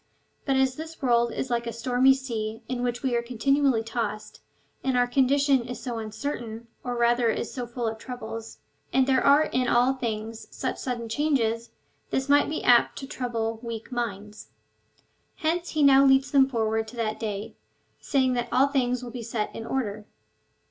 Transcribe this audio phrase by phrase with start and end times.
[0.45, 4.41] But as this world is like a stormy sea, in which we are continually tossed,
[4.83, 8.57] and our condition is so un certain, or rather is so full of troubles,
[8.91, 11.69] and there are in all things such sudden changes,
[12.09, 14.47] this might be apt to trouble weak minds.
[15.35, 17.55] Hence he now leads them forward to that day,
[17.99, 20.07] saying that all things will be set in order.